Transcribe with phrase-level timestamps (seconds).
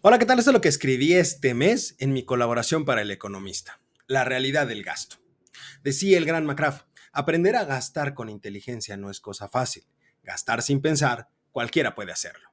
[0.00, 0.38] Hola, ¿qué tal?
[0.38, 3.80] Esto es lo que escribí este mes en mi colaboración para El Economista.
[4.06, 5.16] La realidad del gasto.
[5.82, 9.82] Decía el gran McCraff, aprender a gastar con inteligencia no es cosa fácil.
[10.22, 12.48] Gastar sin pensar, cualquiera puede hacerlo.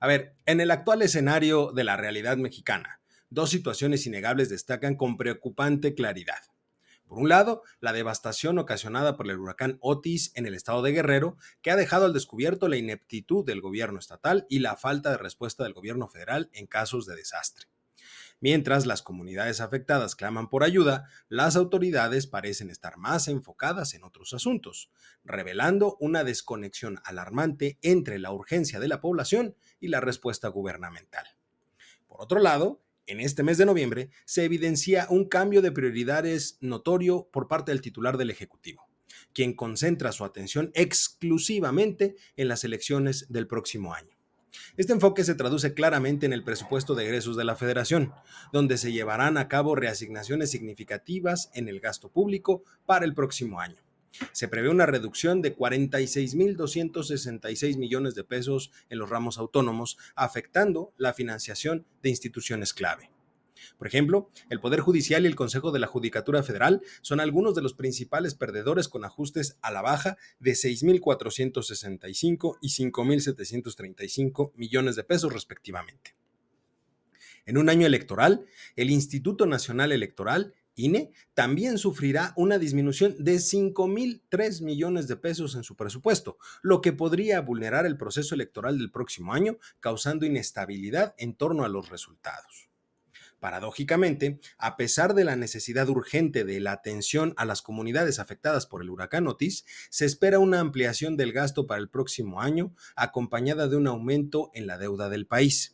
[0.00, 3.00] A ver, en el actual escenario de la realidad mexicana,
[3.30, 6.42] dos situaciones innegables destacan con preocupante claridad.
[7.14, 11.36] Por un lado, la devastación ocasionada por el huracán Otis en el estado de Guerrero,
[11.62, 15.62] que ha dejado al descubierto la ineptitud del gobierno estatal y la falta de respuesta
[15.62, 17.68] del gobierno federal en casos de desastre.
[18.40, 24.34] Mientras las comunidades afectadas claman por ayuda, las autoridades parecen estar más enfocadas en otros
[24.34, 24.90] asuntos,
[25.22, 31.28] revelando una desconexión alarmante entre la urgencia de la población y la respuesta gubernamental.
[32.08, 37.28] Por otro lado, en este mes de noviembre se evidencia un cambio de prioridades notorio
[37.32, 38.88] por parte del titular del Ejecutivo,
[39.32, 44.16] quien concentra su atención exclusivamente en las elecciones del próximo año.
[44.76, 48.12] Este enfoque se traduce claramente en el presupuesto de egresos de la Federación,
[48.52, 53.83] donde se llevarán a cabo reasignaciones significativas en el gasto público para el próximo año
[54.32, 61.12] se prevé una reducción de 46.266 millones de pesos en los ramos autónomos, afectando la
[61.14, 63.10] financiación de instituciones clave.
[63.78, 67.62] Por ejemplo, el Poder Judicial y el Consejo de la Judicatura Federal son algunos de
[67.62, 75.32] los principales perdedores con ajustes a la baja de 6.465 y 5.735 millones de pesos
[75.32, 76.14] respectivamente.
[77.46, 84.62] En un año electoral, el Instituto Nacional Electoral INE también sufrirá una disminución de 5.003
[84.62, 89.32] millones de pesos en su presupuesto, lo que podría vulnerar el proceso electoral del próximo
[89.32, 92.68] año, causando inestabilidad en torno a los resultados.
[93.44, 98.80] Paradójicamente, a pesar de la necesidad urgente de la atención a las comunidades afectadas por
[98.80, 103.76] el huracán Otis, se espera una ampliación del gasto para el próximo año, acompañada de
[103.76, 105.73] un aumento en la deuda del país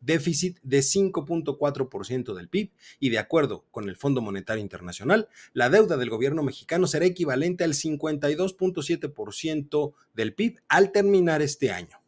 [0.00, 5.96] déficit de 5.4% del PIB y de acuerdo con el Fondo Monetario Internacional, la deuda
[5.96, 12.00] del gobierno mexicano será equivalente al 52.7% del PIB al terminar este año.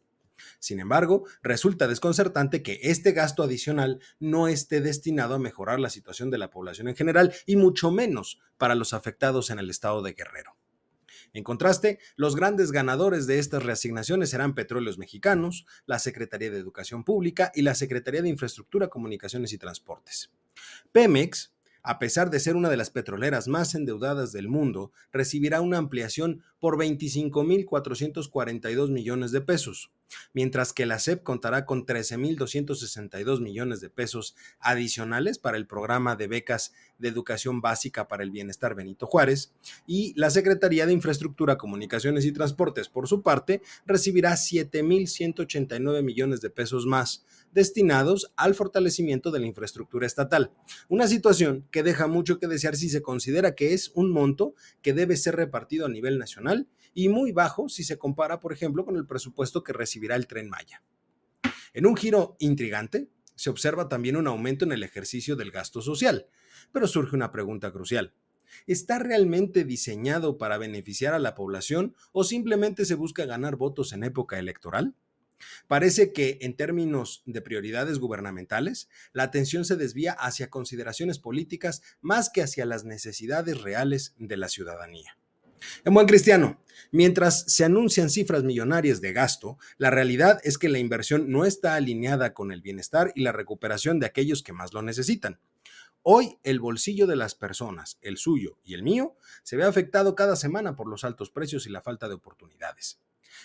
[0.59, 6.31] Sin embargo, resulta desconcertante que este gasto adicional no esté destinado a mejorar la situación
[6.31, 10.13] de la población en general y mucho menos para los afectados en el estado de
[10.13, 10.52] Guerrero.
[11.33, 17.03] En contraste, los grandes ganadores de estas reasignaciones serán Petróleos Mexicanos, la Secretaría de Educación
[17.03, 20.29] Pública y la Secretaría de Infraestructura, Comunicaciones y Transportes.
[20.91, 21.51] Pemex,
[21.81, 26.43] a pesar de ser una de las petroleras más endeudadas del mundo, recibirá una ampliación
[26.59, 29.91] por 25.442 millones de pesos,
[30.33, 36.27] mientras que la SEP contará con 13.262 millones de pesos adicionales para el programa de
[36.27, 39.53] becas de educación básica para el bienestar Benito Juárez,
[39.85, 46.49] y la Secretaría de Infraestructura, Comunicaciones y Transportes, por su parte, recibirá 7.189 millones de
[46.49, 50.51] pesos más destinados al fortalecimiento de la infraestructura estatal.
[50.89, 54.93] Una situación que deja mucho que desear si se considera que es un monto que
[54.93, 58.95] debe ser repartido a nivel nacional y muy bajo si se compara, por ejemplo, con
[58.95, 60.83] el presupuesto que recibirá el tren Maya.
[61.73, 66.27] En un giro intrigante, se observa también un aumento en el ejercicio del gasto social,
[66.71, 68.13] pero surge una pregunta crucial.
[68.67, 74.03] ¿Está realmente diseñado para beneficiar a la población o simplemente se busca ganar votos en
[74.03, 74.95] época electoral?
[75.67, 82.29] Parece que en términos de prioridades gubernamentales, la atención se desvía hacia consideraciones políticas más
[82.29, 85.17] que hacia las necesidades reales de la ciudadanía.
[85.85, 90.79] En buen cristiano, mientras se anuncian cifras millonarias de gasto, la realidad es que la
[90.79, 94.81] inversión no está alineada con el bienestar y la recuperación de aquellos que más lo
[94.81, 95.39] necesitan.
[96.01, 100.35] Hoy el bolsillo de las personas, el suyo y el mío, se ve afectado cada
[100.35, 102.99] semana por los altos precios y la falta de oportunidades.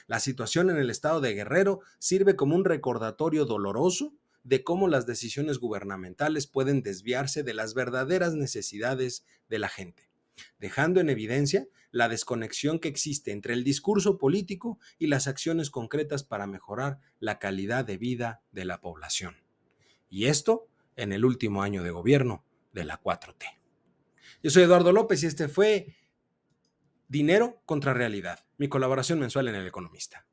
[0.06, 4.12] La situación en el estado de Guerrero sirve como un recordatorio doloroso
[4.42, 10.07] de cómo las decisiones gubernamentales pueden desviarse de las verdaderas necesidades de la gente,
[10.58, 16.22] dejando en evidencia la desconexión que existe entre el discurso político y las acciones concretas
[16.22, 19.36] para mejorar la calidad de vida de la población.
[20.10, 23.44] Y esto en el último año de gobierno de la 4T.
[24.42, 25.96] Yo soy Eduardo López y este fue
[27.08, 30.26] Dinero contra Realidad, mi colaboración mensual en El Economista.